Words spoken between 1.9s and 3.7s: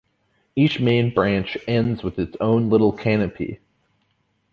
with its own little canopy.